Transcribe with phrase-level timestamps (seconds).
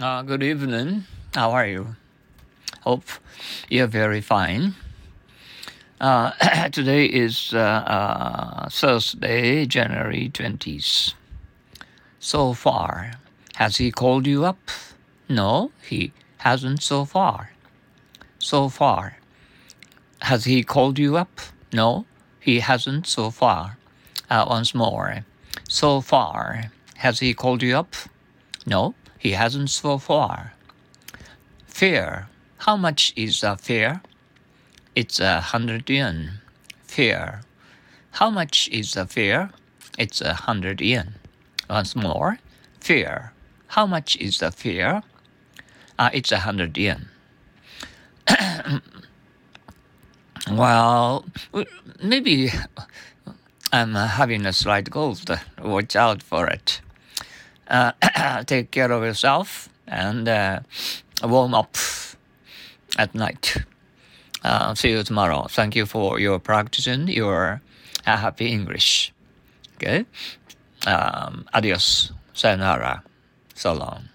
[0.00, 1.02] Uh, good evening.
[1.34, 1.96] How are you?
[2.82, 3.02] Hope
[3.68, 4.76] you're very fine.
[6.00, 11.14] Uh, today is uh, uh, Thursday, January 20th.
[12.20, 13.14] So far,
[13.56, 14.70] has he called you up?
[15.28, 17.50] No, he hasn't so far.
[18.38, 19.16] So far.
[20.22, 21.40] Has he called you up?
[21.72, 22.06] No,
[22.38, 23.78] he hasn't so far.
[24.30, 25.24] Uh, once more.
[25.68, 26.70] So far.
[26.98, 27.96] Has he called you up?
[28.64, 30.54] No, he hasn't so far.
[31.66, 32.28] Fare.
[32.58, 34.02] How much is uh, a fare?
[34.94, 36.40] It's a hundred yen.
[36.84, 37.42] Fare.
[38.12, 39.50] How much is uh, a fare?
[39.98, 41.14] It's a hundred yen.
[41.68, 42.38] Once more.
[42.80, 43.32] Fare.
[43.68, 45.02] How much is uh, the fare?
[45.98, 47.08] Uh, it's a hundred yen.
[50.50, 51.24] well,
[52.02, 52.50] maybe
[53.72, 55.28] I'm having a slight cold.
[55.62, 56.80] Watch out for it.
[57.68, 57.92] Uh,
[58.46, 60.60] take care of yourself and uh,
[61.22, 61.76] warm up
[62.96, 63.56] at night.
[64.42, 65.46] Uh, see you tomorrow.
[65.48, 67.60] Thank you for your practicing your
[68.04, 69.12] happy English.
[69.76, 70.06] Okay?
[70.86, 72.12] Um, adios.
[72.32, 73.02] Sayonara.
[73.54, 74.08] So long.